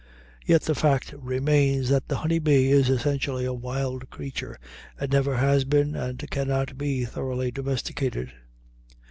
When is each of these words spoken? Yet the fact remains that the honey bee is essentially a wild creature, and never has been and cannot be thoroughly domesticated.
Yet 0.43 0.63
the 0.63 0.73
fact 0.73 1.13
remains 1.13 1.89
that 1.89 2.07
the 2.07 2.15
honey 2.17 2.39
bee 2.39 2.71
is 2.71 2.89
essentially 2.89 3.45
a 3.45 3.53
wild 3.53 4.09
creature, 4.09 4.57
and 4.99 5.11
never 5.11 5.37
has 5.37 5.63
been 5.63 5.95
and 5.95 6.27
cannot 6.31 6.75
be 6.75 7.05
thoroughly 7.05 7.51
domesticated. 7.51 8.31